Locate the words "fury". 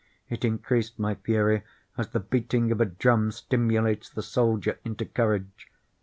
1.13-1.61